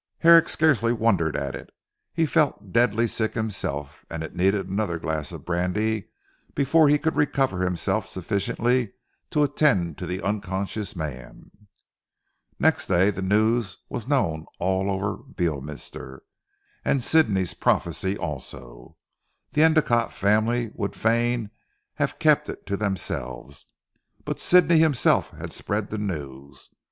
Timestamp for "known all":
14.07-14.89